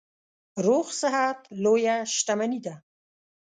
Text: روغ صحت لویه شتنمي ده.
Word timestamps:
روغ 0.65 0.85
صحت 1.01 1.39
لویه 1.63 1.95
شتنمي 2.15 2.59
ده. 2.65 2.73